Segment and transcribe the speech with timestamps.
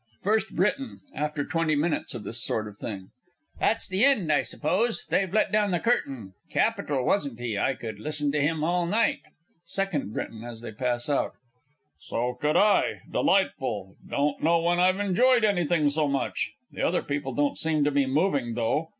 [0.23, 3.11] FIRST BRITON (after twenty minutes of this sort of thing).
[3.59, 5.05] That's the end, I suppose.
[5.07, 6.33] They've let down the curtain.
[6.49, 7.55] Capital, wasn't he?
[7.55, 9.19] I could listen to him all night!
[9.65, 10.21] SECOND B.
[10.43, 11.35] (as they pass out).
[11.99, 13.95] So could I delightful!
[14.09, 16.51] Don't know when I've enjoyed anything so much.
[16.71, 18.89] The other people don't seem to be moving, though.